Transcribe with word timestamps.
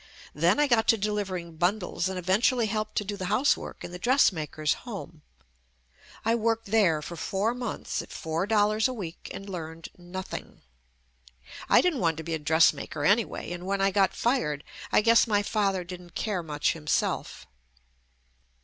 Then 0.33 0.59
I 0.59 0.65
got 0.65 0.87
to 0.87 0.97
delivering 0.97 1.57
bundles 1.57 2.09
and 2.09 2.17
event 2.17 2.45
ually 2.45 2.67
helped 2.67 2.95
to 2.95 3.03
do 3.05 3.15
the 3.15 3.25
housework 3.25 3.83
in 3.83 3.91
the 3.91 3.99
dress 3.99 4.31
maker's 4.31 4.73
home. 4.81 5.21
I 6.25 6.33
worked 6.33 6.71
there 6.71 7.03
for 7.03 7.15
four 7.15 7.53
months 7.53 8.01
at 8.01 8.11
four 8.11 8.47
dollars 8.47 8.87
a 8.87 8.93
week 8.93 9.29
and 9.31 9.47
learned 9.47 9.89
nothing. 9.99 10.63
I 11.69 11.81
didn't 11.81 11.99
want 11.99 12.17
to 12.17 12.23
be 12.23 12.33
a 12.33 12.39
dressmaker 12.39 13.05
anyway, 13.05 13.51
and 13.51 13.67
when 13.67 13.79
I 13.79 13.91
got 13.91 14.15
fired 14.15 14.63
I 14.91 15.01
guess 15.01 15.27
my 15.27 15.43
father 15.43 15.83
didn't 15.83 16.15
care 16.15 16.41
much 16.41 16.73
himself. 16.73 17.45